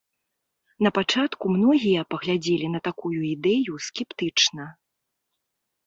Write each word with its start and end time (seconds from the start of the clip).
Напачатку 0.87 1.45
многія 1.59 2.01
паглядзелі 2.15 2.73
на 2.79 2.83
такую 2.91 3.15
ідэю 3.35 3.73
скептычна. 3.93 4.65